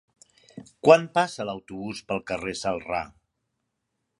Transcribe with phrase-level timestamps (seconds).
[0.87, 3.03] Quan passa l'autobús pel carrer Celrà?